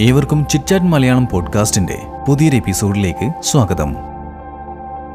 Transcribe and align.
ഏവർക്കും 0.00 0.46
ചിറ്റാറ്റ് 0.46 0.84
മലയാളം 0.84 1.28
പോഡ്കാസ്റ്റിന്റെ 1.32 2.02
പുതിയൊരു 2.28 2.56
എപ്പിസോഡിലേക്ക് 2.56 3.32
സ്വാഗതം. 3.40 3.96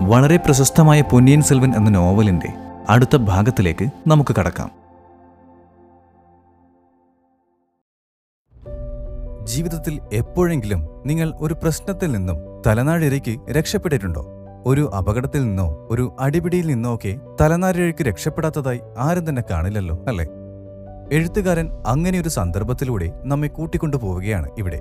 വളരെ 0.02 0.38
പ്രശസ്തമായ 0.38 1.02
പൊന്നിയൻ 1.02 1.42
സെൽവൻ 1.42 1.76
എന്ന 1.76 1.90
നോവലിന്റെ 1.90 2.54
അടുത്ത 2.90 3.16
ഭാഗത്തിലേക്ക് 3.16 3.90
നമുക്ക് 4.08 4.36
കടക്കാം. 4.36 4.72
ജീവിതത്തിൽ 9.46 10.00
എപ്പോഴെങ്കിലും 10.14 10.88
നിങ്ങൾ 11.06 11.34
ഒരു 11.40 11.54
പ്രശ്നത്തിൽ 11.54 12.12
നിന്നും 12.12 12.38
തലനാഴിരയ്ക്ക് 12.68 13.52
രക്ഷപ്പെട്ടിട്ടുണ്ടോ? 13.52 14.26
ഒരു 14.66 14.92
അപകടത്തിൽ 14.98 15.44
നിന്നോ 15.44 15.88
ഒരു 15.90 16.16
അടിപിടിയിൽ 16.20 16.68
നിന്നോ 16.68 16.96
ഒക്കെ 16.96 17.20
തലനാരിഴയ്ക്ക് 17.42 18.04
രക്ഷപ്പെടാത്തതായി 18.04 18.82
ആരും 19.00 19.30
തന്നെ 19.30 19.44
കാണില്ലല്ലോ 19.52 20.00
അല്ലേ? 20.08 20.26
എഴുത്തുകാരൻ 21.12 21.70
അങ്ങനെ 21.88 22.22
ഒരു 22.22 22.30
സന്ദർഭത്തിലൂടെ 22.30 23.12
നമ്മെ 23.24 23.48
കൂട്ടിക്കൊണ്ടുപോവുകയാണ് 23.48 24.50
ഇവിടെ. 24.58 24.80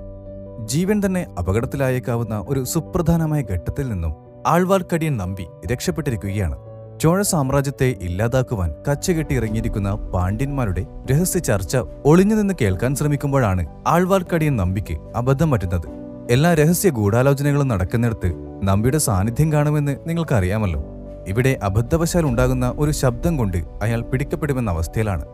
ജീവൻ 0.65 1.01
തന്നെ 1.05 1.25
അപകടത്തിലായേക്കാവുന്ന 1.39 2.45
ഒരു 2.47 2.63
സുപ്രധാനമായ 2.63 3.41
ഘട്ടത്തിൽ 3.41 3.89
നിന്നും 3.89 4.15
ആൾവാർക്കടിയൻ 4.47 5.17
നമ്പി 5.17 5.47
രക്ഷപ്പെട്ടിരിക്കുകയാണ്. 5.71 6.55
ചോഴ 7.01 7.21
സാമ്രാജ്യത്തെ 7.21 7.95
ഇല്ലാതാക്കുവാൻ 8.01 8.75
കച്ചകെട്ടി 8.89 9.35
ഇറങ്ങിയിരിക്കുന്ന 9.35 9.93
പാണ്ഡ്യന്മാരുടെ 9.93 10.85
രഹസ്യ 11.11 11.39
ചർച്ച 11.39 11.77
ഒളിഞ്ഞു 12.05 12.35
നിന്ന് 12.35 12.53
കേൾക്കാൻ 12.61 12.95
ശ്രമിക്കുമ്പോഴാണ് 12.95 13.67
ആൾവാർക്കടിയൻ 13.87 14.55
നമ്പിക്ക് 14.55 14.97
അബദ്ധം 15.15 15.51
പറ്റുന്നത്. 15.51 15.87
എല്ലാ 16.31 16.53
രഹസ്യ 16.53 16.89
ഗൂഢാലോചനകളും 16.89 17.67
നടക്കുന്നിടത്ത് 17.67 18.33
നമ്പിയുടെ 18.63 18.97
സാന്നിധ്യം 18.97 19.51
കാണുമെന്ന് 19.53 19.97
നിങ്ങൾക്കറിയാമല്ലോ. 20.07 20.83
ഇവിടെ 21.27 21.59
അബദ്ധവശാൽ 21.63 22.25
ഉണ്ടാകുന്ന 22.25 22.73
ഒരു 22.77 22.91
ശബ്ദം 22.91 23.37
കൊണ്ട് 23.37 23.57
അയാൾ 23.57 24.01
പിടിക്കപ്പെടുമെന്ന 24.01 24.71
അവസ്ഥയിലാണ്. 24.71 25.25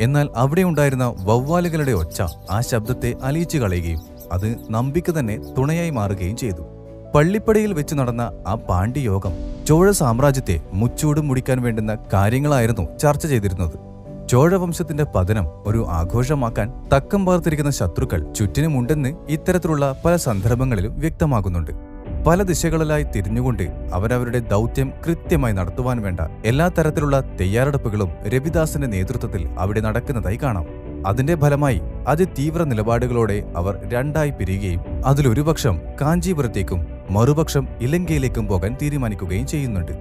എന്നാൽ 0.00 0.28
അവിടെ 0.36 0.62
ഉണ്ടായിരുന്ന 0.62 1.14
വവ്വാലുകളുടെ 1.18 1.92
ഒച്ച 1.92 2.22
ആ 2.50 2.60
ശബ്ദത്തെ 2.60 3.14
അലിയിച്ചു 3.22 3.58
കളയുകയും 3.58 4.00
അത് 4.32 4.56
നമ്പിക്ക് 4.70 5.18
തന്നെ 5.18 5.38
തുണയായി 5.58 5.90
മാറുകയും 5.90 6.36
ചെയ്തു. 6.36 6.62
പള്ളിപ്പടിയിൽ 7.14 7.72
വെച്ച് 7.72 7.94
നടന്ന 7.94 8.32
ആ 8.46 8.54
പാണ്ഡ്യയോഗം 8.54 9.32
ചോഴ 9.66 9.90
സാമ്രാജ്യത്തെ 9.90 10.60
മുച്ചൂടും 10.72 11.28
മുടിക്കാൻ 11.28 11.62
വേണ്ടുന്ന 11.62 11.96
കാര്യങ്ങളായിരുന്നു 12.12 12.98
ചർച്ച 12.98 13.26
ചെയ്തിരുന്നത്. 13.26 13.92
ചോഴവംശത്തിന്റെ 14.28 15.04
പതനം 15.04 15.46
ഒരു 15.66 15.86
ആഘോഷമാക്കാൻ 15.88 16.72
തക്കം 16.94 17.26
പാർത്തിരിക്കുന്ന 17.26 17.70
ശത്രുക്കൾ 17.70 18.32
ചുറ്റിനുമുണ്ടെന്ന് 18.32 19.14
ഇത്തരത്തിലുള്ള 19.28 20.02
പല 20.04 20.16
സന്ദർഭങ്ങളിലും 20.16 20.98
വ്യക്തമാകുന്നുണ്ട് 20.98 21.91
പല 22.26 22.42
ദിശകളിലായി 22.42 23.02
തിരിഞ്ഞുകൊണ്ട് 23.02 23.62
അവരവരുടെ 23.92 24.38
ദൗത്യം 24.38 24.92
കൃത്യമായി 25.06 25.52
നടത്തുവാൻ 25.52 26.02
വേണ്ട 26.02 26.20
എല്ലാ 26.44 26.68
തരത്തിലുള്ള 26.68 27.20
തയ്യാറെടുപ്പുകളും 27.20 28.10
രവിദാസിന്റെ 28.28 28.86
നേതൃത്വത്തിൽ 28.86 29.48
അവിടെ 29.58 29.80
നടക്കുന്നതായി 29.80 30.38
കാണാം. 30.42 30.66
അതിന്റെ 31.06 31.34
ഫലമായി 31.34 31.80
അതിതീവ്ര 32.06 32.62
നിലപാടുകളോടെ 32.62 33.42
അവർ 33.56 33.80
രണ്ടായി 33.92 34.30
പിരിയുകയും 34.30 34.80
അതിലൊരുപക്ഷം 35.06 35.78
കാഞ്ചീപുരത്തേക്കും 36.00 36.86
മറുപക്ഷം 37.10 37.68
ഇലങ്കയിലേക്കും 37.80 38.46
പോകാൻ 38.46 38.76
തീരുമാനിക്കുകയും 38.82 39.46
ചെയ്യുന്നുണ്ട്. 39.46 39.92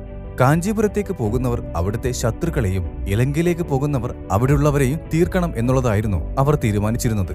കാഞ്ചീപുരത്തേക്ക് 0.41 1.15
പോകുന്നവർ 1.15 1.63
അവിടുത്തെ 1.75 2.11
ശത്രുക്കളെയും 2.11 2.85
ഇലങ്കയിലേക്ക് 3.07 3.61
പോകുന്നവർ 3.61 4.15
അവിടെയുള്ളവരെയും 4.31 4.99
തീർക്കണം 5.13 5.53
എന്നുള്ളതായിരുന്നു 5.57 6.35
അവർ 6.39 6.55
തീരുമാനിച്ചിരുന്നത്. 6.55 7.33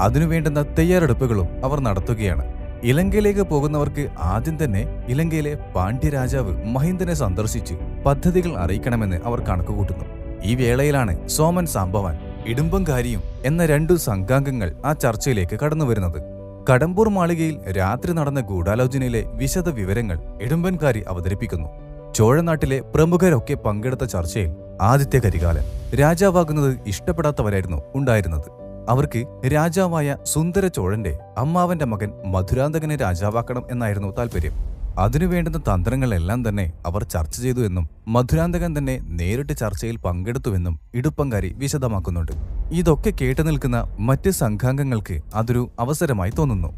അതിനുവേണ്ടുന്ന 0.00 0.62
തയ്യാറെടുപ്പുകളും 0.78 1.48
അവർ 1.64 1.80
നടത്തുകയാണ്. 1.80 2.55
ഇലങ്കയിലേക്ക് 2.82 3.40
പോകുന്നവർക്ക് 3.40 4.08
ആദ്യം 4.18 4.64
തന്നെ 4.64 5.04
ഇലങ്കയിലെ 5.08 5.58
പാണ്ഡ്യരാജാവ് 5.74 6.64
മഹിന്ദനെ 6.64 7.14
സന്ദർശിച്ച് 7.14 7.74
പദ്ധതികൾ 8.06 8.58
അറിയിക്കണമെന്ന് 8.58 9.16
അവർ 9.24 9.40
കണക്കുകൂട്ടുന്നു 9.40 10.04
ഈ 10.44 10.54
വേളയിലാണ് 10.54 11.28
സോമൻ 11.28 11.66
സാംബവാൻ 11.66 12.18
ഇടുമ്പങ്കാരിയും 12.46 13.22
എന്ന 13.44 13.66
രണ്ടു 13.66 13.92
സംഘാംഗങ്ങൾ 13.92 14.72
ആ 14.84 14.92
ചർച്ചയിലേക്ക് 14.92 15.58
കടന്നുവരുന്നത്. 15.60 16.22
കടമ്പൂർ 16.70 17.08
മാളികയിൽ 17.08 17.72
രാത്രി 17.72 18.12
നടന്ന 18.12 18.40
ഗൂഢാലോചനയിലെ 18.40 19.24
വിശദ 19.26 19.68
വിവരങ്ങൾ 19.68 20.18
ഇടുമ്പൻകാരി 20.42 21.04
അവതരിപ്പിക്കുന്നു. 21.08 21.68
ചോഴനാട്ടിലെ 22.14 22.80
പ്രമുഖരൊക്കെ 22.80 23.54
പങ്കെടുത്ത 23.54 24.04
ചർച്ചയിൽ 24.04 24.56
ആദിത്യ 24.80 25.18
കരികാലൻ 25.18 25.64
രാജാവാകുന്നത് 25.96 26.78
ഇഷ്ടപ്പെടാത്തവരായിരുന്നു 26.86 27.82
ഉണ്ടായിരുന്നത്. 27.94 28.65
അവർക്ക് 28.88 29.20
രാജാവായ 29.46 30.16
സുന്ദരചോഴന്റെ 30.24 31.18
അമ്മാവന്റെ 31.38 31.84
മകൻ 31.84 32.10
മധുരാന്തകനെ 32.26 32.96
രാജാവാക്കണം 32.96 33.64
എന്നായിരുന്നു 33.70 34.08
താല്പര്യം 34.18 34.52
അതിനുവേണ്ടുന്ന 34.98 35.58
തന്ത്രങ്ങളെല്ലാം 35.58 36.48
തന്നെ 36.48 36.72
അവർ 36.86 37.02
ചർച്ച 37.04 37.42
ചെയ്തു 37.42 37.60
എന്നും 37.60 37.88
മധുരാന്തകൻ 38.08 38.78
തന്നെ 38.78 39.00
നേരിട്ട് 39.02 39.52
ചർച്ചയിൽ 39.56 39.96
പങ്കെടുത്തുവെന്നും 39.96 40.80
ഇടുപ്പങ്കാരി 40.94 41.54
വിശദമാക്കുന്നുണ്ട്. 41.58 42.32
ഇതൊക്കെ 42.72 43.12
കേട്ടു 43.20 43.42
നിൽക്കുന്ന 43.42 43.96
മറ്റ് 43.98 44.30
സംഘാംഗങ്ങൾക്ക് 44.30 45.20
അതൊരു 45.34 45.70
അവസരമായി 45.80 46.32
തോന്നുന്നു. 46.38 46.70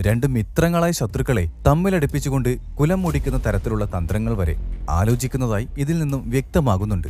രണ്ട് 0.00 0.26
മിത്രങ്ങളായ 0.26 0.90
ശത്രുക്കളെ 0.90 1.50
തമ്മിലടിപ്പിച്ചുകൊണ്ട് 1.66 2.58
കുലം 2.74 3.02
മുടിക്കുന്ന 3.02 3.40
തരത്തിലുള്ള 3.46 3.84
തന്ത്രങ്ങൾ 3.84 4.34
വരെ 4.34 4.54
ആലോചിക്കുന്നതായി 4.90 5.68
ഇതിൽ 5.78 5.98
നിന്നും 5.98 6.30
വ്യക്തമാകുന്നുണ്ട്. 6.30 7.08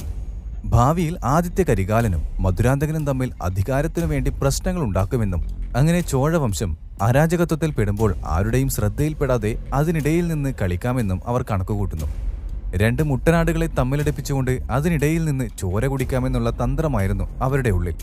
ഭാവിയിൽ 0.65 1.19
ആദിത്യ 1.25 1.63
കരികാലനും 1.63 2.23
മധുരാന്തകനും 2.41 3.07
തമ്മിൽ 3.07 3.31
അധികാരത്തിനു 3.43 4.07
വേണ്ടി 4.07 4.31
പ്രശ്നങ്ങൾ 4.31 4.83
ഉണ്ടാക്കുമെന്നും 4.83 5.43
അങ്ങനെ 5.77 6.01
ചോഴവംശം 6.01 6.79
അരാജകത്വത്തിൽ 7.03 7.71
പെടുമ്പോൾ 7.71 8.15
ആരുടെയും 8.25 8.69
ശ്രദ്ധയിൽപ്പെടാതെ 8.69 9.65
അതിനിടയിൽ 9.73 10.27
നിന്ന് 10.29 10.55
കളിക്കാമെന്നും 10.63 11.21
അവർ 11.27 11.43
കണക്കുകൂട്ടുന്നു. 11.43 12.07
രണ്ട് 12.77 13.03
മുട്ടനാടുകളെ 13.03 13.67
തമ്മിലടിപ്പിച്ചുകൊണ്ട് 13.67 14.61
അതിനിടയിൽ 14.71 15.25
നിന്ന് 15.25 15.49
ചോര 15.59 15.87
കുടിക്കാമെന്നുള്ള 15.87 16.51
തന്ത്രമായിരുന്നു 16.51 17.25
അവരുടെ 17.41 17.71
ഉള്ളിൽ. 17.71 17.95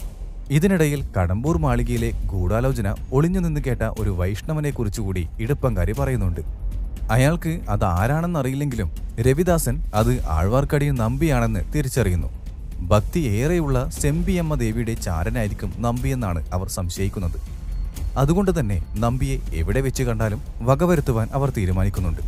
ഇതിനിടയിൽ 0.50 1.04
കടമ്പൂർ 1.18 1.58
മാളികയിലെ 1.58 2.12
ഗൂഢാലോചന 2.26 2.96
ഒളിഞ്ഞു 3.12 3.40
നിന്ന് 3.40 3.62
കേട്ട 3.62 3.84
ഒരു 4.00 4.10
വൈഷ്ണവനെ 4.10 4.70
കുറിച്ചുകൂടി 4.70 5.28
ഇടുപ്പങ്കാരി 5.40 5.92
പറയുന്നുണ്ട്. 5.92 6.42
അയാൾക്ക് 7.12 7.60
അത് 7.70 7.84
ആരാണെന്നറിയില്ലെങ്കിലും 7.84 8.92
രവിദാസൻ 9.20 9.84
അത് 9.94 10.26
ആഴ്വാർക്കടിയും 10.28 10.96
നമ്പിയാണെന്ന് 10.96 11.60
തിരിച്ചറിയുന്നു. 11.76 12.41
ഭക്തി 12.81 13.19
ഏറെയുള്ള 13.19 13.90
സെമ്പിയമ്മ 13.90 14.56
ദേവിയുടെ 14.56 14.94
ചാരനായിരിക്കും 14.94 15.74
നമ്പിയെന്നാണ് 15.78 16.52
അവർ 16.53 16.68
സംശയിക്കുന്നത്. 16.68 17.40
അതുകൊണ്ട് 18.18 18.59
തന്നെ 18.59 18.84
നമ്പിയെ 18.96 19.40
എവിടെ 19.53 19.81
വെച്ച് 19.81 20.03
കണ്ടാലും 20.03 20.42
വകവരുത്തുവാൻ 20.62 21.28
അവർ 21.34 21.50
തീരുമാനിക്കുന്നുണ്ട്. 21.58 22.22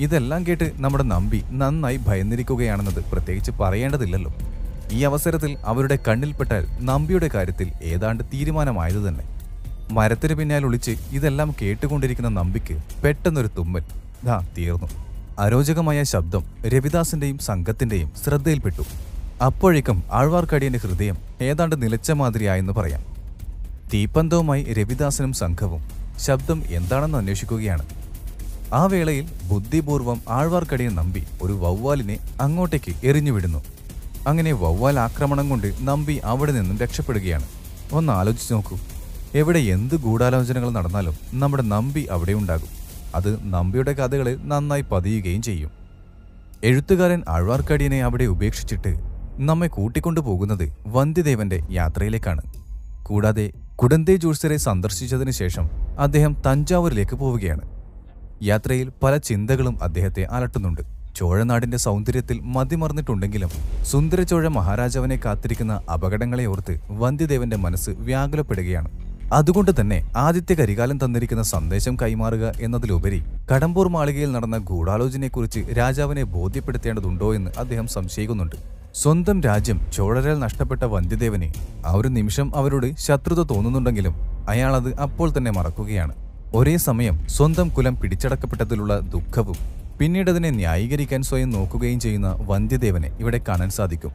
ഇതെല്ലാം 0.00 0.46
കേട്ട് 0.46 0.72
നമ്മുടെ 0.76 1.04
നമ്പി 1.04 1.42
നന്നായി 1.50 1.96
ഭയന്നിരിക്കുകയാണെന്നത് 1.96 3.04
പ്രത്യേകിച്ച് 3.12 3.50
പറയേണ്ടതില്ലല്ലോ. 3.50 4.34
ഈ 4.92 5.02
അവസരത്തിൽ 5.02 5.56
അവരുടെ 5.64 5.98
കണ്ണിൽപ്പെട്ടാൽ 6.08 6.66
നമ്പിയുടെ 6.80 7.28
കാര്യത്തിൽ 7.34 7.72
ഏതാണ്ട് 7.82 8.24
തീരുമാനമായത് 8.24 9.08
തന്നെ. 9.08 9.24
മരത്തിന് 9.90 10.34
പിന്നാലെ 10.34 10.64
ഒളിച്ച് 10.64 10.96
ഇതെല്ലാം 11.12 11.54
കേട്ടുകൊണ്ടിരിക്കുന്ന 11.62 12.28
നമ്പിക്ക് 12.28 12.78
പെട്ടെന്നൊരു 13.04 13.48
തുമ്മൽ 13.58 13.82
ദാ 14.24 14.46
തീർന്നു. 14.58 14.88
അരോചകമായ 15.38 16.02
ശബ്ദം 16.02 16.44
രവിദാസിന്റെയും 16.66 17.38
സംഘത്തിന്റെയും 17.38 18.12
ശ്രദ്ധയിൽപ്പെട്ടു. 18.24 19.13
അപ്പോഴേക്കും 19.44 20.02
ആഴ്വാർക്കടിയന്റെ 20.12 20.78
ഹൃദയം 20.78 21.16
ഏതാണ്ട് 21.42 21.82
നിലച്ച 21.82 22.10
മാതിരിയായെന്ന് 22.10 22.72
പറയാം. 22.72 23.02
തീപ്പന്തവുമായി 23.94 24.64
രവിദാസനും 24.64 25.32
സംഘവും 25.32 25.82
ശബ്ദം 26.18 26.62
എന്താണെന്ന് 26.68 27.18
അന്വേഷിക്കുകയാണ്. 27.18 27.86
ആ 28.74 28.86
വേളയിൽ 28.86 29.26
ബുദ്ധിപൂർവം 29.48 30.20
ആഴ്വാർക്കടിയെ 30.28 30.88
നമ്പി 30.88 31.24
ഒരു 31.42 31.52
വവ്വാലിനെ 31.52 32.18
അങ്ങോട്ടേക്ക് 32.40 33.06
എറിഞ്ഞുവിടുന്നു. 33.06 33.64
അങ്ങനെ 34.26 34.52
വവ്വാൽ 34.52 35.00
ആക്രമണം 35.00 35.48
കൊണ്ട് 35.48 35.72
നമ്പി 35.80 36.20
അവിടെ 36.24 36.52
നിന്നും 36.52 36.78
രക്ഷപ്പെടുകയാണ്. 36.78 37.44
ഒന്ന് 37.92 38.12
ആലോചിച്ച് 38.12 38.54
നോക്കൂ. 38.54 38.78
എവിടെ 39.34 39.58
എന്ത് 39.58 39.94
ഗൂഢാലോചനകൾ 39.94 40.70
നടന്നാലും 40.70 41.14
നമ്മുടെ 41.32 41.62
നമ്പി 41.62 42.08
അവിടെ 42.10 42.32
ഉണ്ടാകും. 42.32 42.68
അത് 43.14 43.52
നമ്പിയുടെ 43.54 43.92
കഥകളിൽ 43.92 44.48
നന്നായി 44.48 44.82
പതിയുകയും 44.82 45.42
ചെയ്യും. 45.42 45.70
എഴുത്തുകാരൻ 46.64 47.22
ആഴ്വാർക്കടിയനെ 47.28 48.02
അവിടെ 48.02 48.24
ഉപേക്ഷിച്ചിട്ട് 48.24 49.13
നമ്മെ 49.38 49.66
കൂട്ടിക്കൊണ്ടു 49.66 50.20
പോകുന്നത് 50.20 50.72
വന്ധ്യദേവന്റെ 50.86 51.60
യാത്രയിലേക്കാണ്. 51.70 52.42
കൂടാതെ 53.02 53.50
കുടന്തേ 53.76 54.16
ജോഴ്സറെ 54.16 54.56
സന്ദർശിച്ചതിനു 54.56 55.30
ശേഷം 55.30 55.70
അദ്ദേഹം 55.98 56.36
തഞ്ചാവൂരിലേക്ക് 56.46 57.16
പോവുകയാണ്. 57.16 57.60
യാത്രയിൽ 58.42 58.92
പല 59.02 59.16
ചിന്തകളും 59.16 59.78
അദ്ദേഹത്തെ 59.82 60.22
അലട്ടുന്നുണ്ട്. 60.22 60.80
ചോഴനാടിന്റെ 61.16 61.76
സൗന്ദര്യത്തിൽ 61.76 62.40
മതിമറന്നിട്ടുണ്ടെങ്കിലും 62.40 63.50
സുന്ദരചോഴ 63.82 64.48
മഹാരാജാവിനെ 64.48 65.20
കാത്തിരിക്കുന്ന 65.24 65.82
അപകടങ്ങളെ 65.92 66.44
ഓർത്ത് 66.44 66.80
വന്ധ്യദേവന്റെ 66.90 67.56
മനസ്സ് 67.56 67.90
വ്യാകുലപ്പെടുകയാണ്. 67.90 68.88
അതുകൊണ്ട് 69.32 69.80
തന്നെ 69.80 70.12
ആദിത്യ 70.16 70.54
കരികാലം 70.54 71.04
തന്നിരിക്കുന്ന 71.04 71.42
സന്ദേശം 71.42 71.96
കൈമാറുക 72.02 72.52
എന്നതിലുപരി 72.60 73.22
കടമ്പൂർ 73.54 73.88
മാളികയിൽ 73.88 74.32
നടന്ന 74.32 74.58
ഗൂഢാലോചനയെക്കുറിച്ച് 74.58 75.60
രാജാവിനെ 75.78 76.22
ബോധ്യപ്പെടുത്തേണ്ടതുണ്ടോ 76.22 77.34
എന്ന് 77.34 77.50
അദ്ദേഹം 77.58 77.86
സംശയിക്കുന്നുണ്ട്. 77.86 78.73
സ്വന്തം 79.00 79.40
രാജ്യം 79.40 79.78
ചോഴരാൽ 79.94 80.38
നഷ്ടപ്പെട്ട 80.38 80.82
വന്ധ്യദേവനെ 80.92 81.48
ആ 81.86 81.92
ഒരു 81.92 82.08
നിമിഷം 82.08 82.48
അവരോട് 82.56 82.86
ശത്രുത 83.04 83.40
തോന്നുന്നുണ്ടെങ്കിലും 83.52 84.14
അയാളത് 84.48 84.90
അപ്പോൾ 85.04 85.28
തന്നെ 85.36 85.50
മറക്കുകയാണ്. 85.50 86.14
ഒരേ 86.54 86.76
സമയം 86.76 87.16
സ്വന്തം 87.36 87.68
കുലം 87.68 87.94
പിടിച്ചടക്കപ്പെട്ടതിലുള്ള 88.00 88.98
ദുഃഖവും 89.14 89.58
പിന്നീട് 89.98 90.30
അതിനെ 90.30 90.50
ന്യായീകരിക്കാൻ 90.50 91.22
സ്വയം 91.22 91.50
നോക്കുകയും 91.50 92.00
ചെയ്യുന്ന 92.00 92.28
വന്ധ്യദേവനെ 92.50 93.10
ഇവിടെ 93.20 93.40
കാണാൻ 93.48 93.70
സാധിക്കും. 93.70 94.12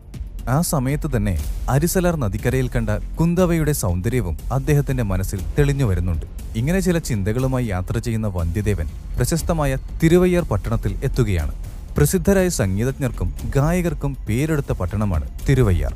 ആ 0.50 0.62
സമയത്ത് 0.62 1.08
തന്നെ 1.16 1.34
അരിസലാർ 1.70 2.16
നദിക്കരയിൽ 2.16 2.70
കണ്ട 2.76 2.90
കുന്തവയുടെ 3.20 3.72
സൗന്ദര്യവും 3.72 4.38
അദ്ദേഹത്തിന്റെ 4.52 5.04
മനസ്സിൽ 5.04 5.42
തെളിഞ്ഞു 5.58 5.86
വരുന്നുണ്ട്. 5.86 6.26
ഇങ്ങനെ 6.56 6.80
ചില 6.80 6.98
ചിന്തകളുമായി 7.10 7.66
യാത്ര 7.66 7.98
ചെയ്യുന്ന 7.98 8.28
വന്ധ്യദേവൻ 8.38 8.88
പ്രശസ്തമായ 9.18 9.78
തിരുവയ്യാർ 10.04 10.46
പട്ടണത്തിൽ 10.54 10.94
എത്തുകയാണ്. 11.10 11.56
പ്രസിദ്ധരായ 11.98 12.50
സംഗീതജ്ഞർക്കും 12.50 13.34
ഗായകർക്കും 13.56 14.18
പേരെടുത്ത 14.28 14.72
പട്ടണമാണ് 14.72 15.30
തിരുവയ്യാർ. 15.50 15.94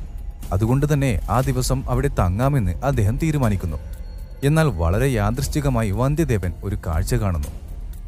അതുകൊണ്ട് 0.54 0.94
തന്നെ 0.94 1.20
ആ 1.30 1.42
ദിവസം 1.42 1.90
അവിടെ 1.90 2.08
തങ്ങാമെന്ന് 2.08 2.72
അദ്ദേഹം 2.72 3.18
തീരുമാനിക്കുന്നു. 3.24 3.78
എന്നാൽ 4.44 4.68
വളരെ 4.68 5.08
യാദൃശ്ചികമായി 5.08 5.92
വന്ധ്യദേവൻ 5.92 6.52
ഒരു 6.64 6.78
കാഴ്ച 6.88 7.16
കാണുന്നു. 7.16 7.48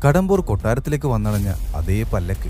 കടമ്പൂർ 0.06 0.42
കൊട്ടാരത്തിലേക്ക് 0.42 1.06
വന്നണഞ്ഞ 1.06 1.50
അതേ 1.76 2.04
പല്ലക്ക്. 2.04 2.50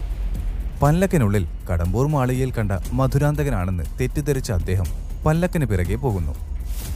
പല്ലക്കിനുള്ളിൽ 0.81 1.47
കടമ്പൂർ 1.69 2.07
മാളികയിൽ 2.07 2.51
കണ്ട 2.51 2.71
മധുരാന്തകനാണെന്ന് 2.93 3.83
തെറ്റിദ്ധരിച്ച 4.01 4.51
അദ്ദേഹം 4.51 4.85
പല്ലക്കിന് 5.25 5.65
പിറകെ 5.65 5.95
പോകുന്നു. 5.95 6.35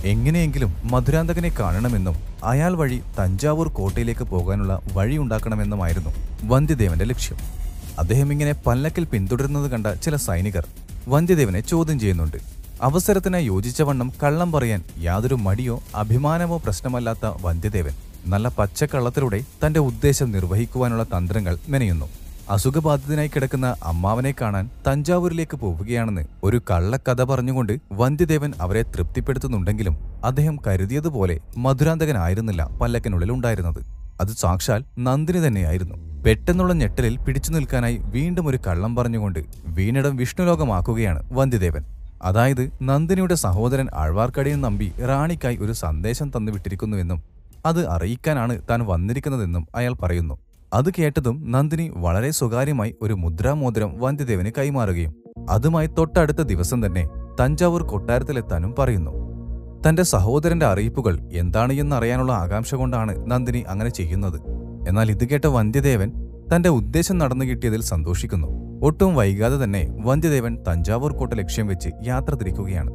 എങ്ങനെയെങ്കിലും 0.05 0.73
മധുരാന്തകനെ 0.83 1.51
കാണണമെന്നും 1.59 2.15
അയാൾ 2.43 2.75
വഴി 2.75 3.01
തഞ്ചാവൂർ 3.19 3.67
കോട്ടയിലേക്ക് 3.67 4.23
പോകാനുള്ള 4.23 4.81
വഴിയുണ്ടാക്കണമെന്നുമായിരുന്നു 4.93 6.09
വന്ധ്യദേവന്റെ 6.43 7.05
ലക്ഷ്യം. 7.05 7.37
അദ്ദേഹം 8.01 8.29
ഇങ്ങനെ 8.33 8.53
പല്ലക്കിൽ 8.67 9.03
പിന്തുടരുന്നത് 9.13 9.67
കണ്ട 9.71 9.87
ചില 10.03 10.15
സൈനികർ 10.27 10.65
വന്ധ്യദേവനെ 11.13 11.61
ചോദ്യം 11.71 11.97
ചെയ്യുന്നുണ്ട്. 11.99 12.37
അവസരത്തിന് 12.87 13.39
യോജിച്ചവണ്ണം 13.51 14.09
കള്ളം 14.21 14.49
പറയാൻ 14.51 14.81
യാതൊരു 15.07 15.37
മടിയോ 15.47 15.75
അഭിമാനമോ 16.01 16.57
പ്രശ്നമല്ലാത്ത 16.65 17.31
വന്ധ്യദേവൻ 17.45 17.95
നല്ല 18.31 18.47
പച്ചക്കള്ളത്തിലൂടെ 18.57 19.39
തന്റെ 19.63 19.79
ഉദ്ദേശം 19.89 20.27
നിർവഹിക്കുവാനുള്ള 20.35 21.03
തന്ത്രങ്ങൾ 21.13 21.53
മെനയുന്നു. 21.73 22.07
അസുഖബാധിതനായി 22.55 23.29
കിടക്കുന്ന 23.31 23.67
അമ്മാവനെ 23.89 24.31
കാണാൻ 24.37 24.65
തഞ്ചാവൂരിലേക്ക് 24.85 25.57
പോവുകയാണെന്ന് 25.63 26.23
ഒരു 26.43 26.57
കള്ളക്കഥ 26.69 27.21
പറഞ്ഞുകൊണ്ട് 27.31 27.73
വന്ധ്യദേവൻ 28.01 28.53
അവരെ 28.65 28.83
തൃപ്തിപ്പെടുത്തുന്നുണ്ടെങ്കിലും 28.93 29.95
അദ്ദേഹം 30.29 30.55
കരുതിയതുപോലെ 30.67 31.35
മധുരാന്തകനായിരുന്നില്ല 31.65 32.63
പല്ലക്കനുള്ളിൽ 32.81 33.31
ഉണ്ടായിരുന്നത്. 33.31 33.81
അത് 34.19 34.29
സാക്ഷാൽ 34.29 34.83
നന്ദിനി 34.99 35.47
തന്നെയായിരുന്നു. 35.47 35.95
പെട്ടെന്നുള്ള 36.25 36.73
ഞെട്ടലിൽ 36.73 37.17
പിടിച്ചു 37.17 37.51
നിൽക്കാനായി 37.51 37.97
വീണ്ടും 37.97 38.47
ഒരു 38.47 38.57
കള്ളം 38.67 38.95
പറഞ്ഞുകൊണ്ട് 38.95 39.39
വീണിടം 39.67 40.17
വിഷ്ണുലോകമാക്കുകയാണ് 40.17 41.33
വന്ധ്യദേവൻ. 41.33 41.83
അതായത് 42.23 42.69
നന്ദിനിയുടെ 42.81 43.35
സഹോദരൻ 43.35 43.87
ആഴ്വാർക്കടിയൻ 43.93 44.61
നമ്പി 44.61 44.91
റാണിക്കായി 45.01 45.57
ഒരു 45.57 45.71
സന്ദേശം 45.71 46.29
തന്നുവിട്ടിരിക്കുന്നുവെന്നും 46.29 47.23
അത് 47.65 47.87
അറിയിക്കാനാണ് 47.87 48.61
താൻ 48.69 48.85
വന്നിരിക്കുന്നതെന്നും 48.85 49.67
അയാൾ 49.75 49.93
പറയുന്നു. 49.93 50.39
അത് 50.73 50.89
കേട്ടതും 50.97 51.51
നന്ദിനി 51.51 51.91
വളരെ 51.95 52.31
സ്വകാര്യമായി 52.31 52.95
ഒരു 53.01 53.13
മുദ്രാമോതിരം 53.13 53.99
വന്ധ്യദേവന് 53.99 54.51
കൈമാറുകയും 54.57 55.13
അതുമായി 55.49 55.87
തൊട്ടടുത്ത 55.87 56.41
ദിവസം 56.41 56.85
തന്നെ 56.85 57.07
തഞ്ചാവൂർ 57.41 57.83
കൊട്ടാരത്തിലെത്താനും 57.83 58.75
പറയുന്നു. 58.79 59.18
തന്റെ 59.87 60.03
സഹോദരന്റെ 60.03 60.65
അറിയിപ്പുകൾ 60.65 61.19
എന്താണ് 61.31 61.73
എന്നറിയാനുള്ള 61.73 62.31
ആകാംക്ഷ 62.31 62.75
കൊണ്ടാണ് 62.75 63.31
നന്ദിനി 63.31 63.63
അങ്ങനെ 63.67 63.89
ചെയ്യുന്നത്. 63.89 64.39
എന്നാൽ 64.89 65.11
ഇത് 65.11 65.25
കേട്ട 65.29 65.47
വന്ധ്യദേവൻ 65.47 66.11
തന്റെ 66.55 66.69
ഉദ്ദേശം 66.69 67.17
നടന്നു 67.17 67.45
കിട്ടിയതിൽ 67.45 67.81
സന്തോഷിക്കുന്നു. 67.81 68.47
ഒട്ടും 68.81 69.15
വൈകാതെ 69.15 69.63
തന്നെ 69.63 69.97
വന്ധ്യദേവൻ 70.05 70.57
തഞ്ചാവൂർ 70.67 71.11
കോട്ട 71.13 71.33
ലക്ഷ്യം 71.33 71.67
വെച്ച് 71.67 71.89
യാത്ര 72.05 72.35
തിരിക്കുകയാണ്. 72.35 72.91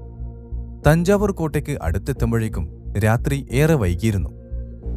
തഞ്ചാവൂർ 0.87 1.31
കോട്ടയ്ക്ക് 1.31 1.79
അടുത്തെത്തുമ്പോഴേക്കും 1.83 2.65
രാത്രി 3.05 3.49
ഏറെ 3.53 3.75
വൈകിയിരുന്നു. 3.75 4.31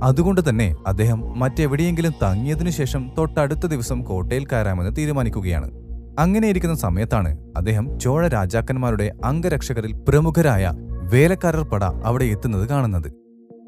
അതുകൊണ്ട് 0.03 0.49
തന്നെ 0.49 0.75
അദ്ദേഹം 0.87 1.39
മറ്റെവിടെയെങ്കിലും 1.39 2.13
തങ്ങിയതിനു 2.23 2.69
ശേഷം 2.69 3.11
തൊട്ടടുത്ത 3.17 3.65
ദിവസം 3.67 4.01
കോട്ടയിൽ 4.01 4.45
കയറാമെന്ന് 4.45 4.91
തീരുമാനിക്കുകയാണ്. 4.97 5.71
അങ്ങനെയിരിക്കുന്ന 6.19 6.75
സമയത്താണ് 6.75 7.37
അദ്ദേഹം 7.57 7.99
ചോഴ 7.99 8.27
രാജാക്കന്മാരുടെ 8.27 9.11
അംഗരക്ഷകരിൽ 9.25 9.93
പ്രമുഖരായ 10.07 10.71
വേലക്കാരർ 11.13 11.63
പട 11.63 11.83
അവിടെ 11.83 12.25
എത്തുന്നത് 12.25 12.69
കാണുന്നത്. 12.69 13.09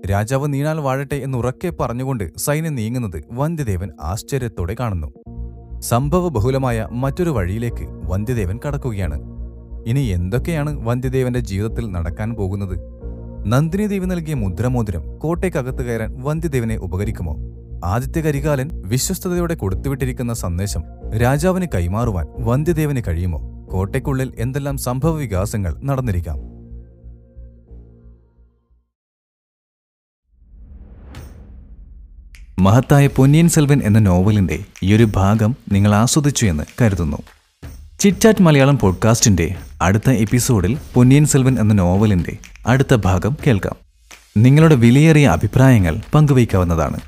രാജാവ് 0.10 0.54
നീണാൽ 0.54 0.80
വാഴട്ടെ 0.80 1.16
എന്ന് 1.16 1.26
എന്നുറക്കെ 1.26 1.70
പറഞ്ഞുകൊണ്ട് 1.70 2.38
സൈന്യം 2.38 2.76
നീങ്ങുന്നത് 2.76 3.24
വന്ധ്യദേവൻ 3.32 3.90
ആശ്ചര്യത്തോടെ 4.02 4.76
കാണുന്നു. 4.80 5.14
സംഭവ 5.80 6.30
ബഹുലമായ 6.30 6.88
മറ്റൊരു 6.92 7.30
വഴിയിലേക്ക് 7.30 7.86
വന്ധ്യദേവൻ 7.88 8.60
കടക്കുകയാണ്. 8.66 9.20
ഇനി 9.88 10.00
എന്തൊക്കെയാണ് 10.00 10.86
വന്ധ്യദേവന്റെ 10.88 11.40
ജീവിതത്തിൽ 11.40 11.92
നടക്കാൻ 11.92 12.34
പോകുന്നത്? 12.34 12.76
നന്ദിനി 13.46 13.86
ദേവി 13.86 14.06
നൽകിയ 14.06 14.34
മുദ്രമോതിരം 14.34 15.18
കോട്ടയ്ക്കകത്ത് 15.18 15.84
കയറാൻ 15.86 16.22
വന്ധ്യദേവനെ 16.22 16.78
ഉപകരിക്കുമോ? 16.78 17.36
ആദിത്യ 17.86 18.22
കരികാലൻ 18.22 18.70
വിശ്വസ്തയോടെ 18.86 19.56
കൊടുത്തുവിട്ടിരിക്കുന്ന 19.56 20.34
സന്ദേശം 20.34 20.84
രാജാവിന് 21.16 21.66
കൈമാറുവാൻ 21.76 22.28
വന്ധ്യദേവന് 22.40 23.02
കഴിയുമോ? 23.08 23.68
കോട്ടയ്ക്കുള്ളിൽ 23.72 24.32
എന്തെല്ലാം 24.40 24.78
സംഭവ 24.78 25.12
വികാസങ്ങൾ 25.12 25.76
നടന്നിരിക്കാം? 25.84 26.59
മഹത്തായ 32.60 33.08
പൊന്നിയൻ 33.08 33.50
സെൽവൻ 33.50 33.82
എന്ന 33.84 34.00
നോവലിന്റെ 34.00 34.60
ഈ 34.84 34.94
ഒരു 34.94 35.04
ഭാഗം 35.04 35.56
നിങ്ങൾ 35.72 35.96
ആസ്വദിച്ചു 35.96 36.46
എന്ന് 36.46 36.64
കരുതുന്നു. 36.82 37.18
ചിറ്റാറ്റ് 38.00 38.44
മലയാളം 38.44 38.80
പോഡ്കാസ്റ്റിന്റെ 38.80 39.56
അടുത്ത 39.82 40.10
എപ്പിസോഡിൽ 40.10 40.78
പൊന്നിയൻ 40.94 41.26
സെൽവൻ 41.26 41.60
എന്ന 41.60 41.74
നോവലിന്റെ 41.74 42.38
അടുത്ത 42.68 42.96
ഭാഗം 42.96 43.38
കേൾക്കാം. 43.48 43.76
നിങ്ങളുടെ 44.38 44.76
വിലയേറിയ 44.76 45.28
അഭിപ്രായങ്ങൾ 45.28 45.98
പങ്കുവയ്ക്കാവുന്നതാണ്. 46.16 47.00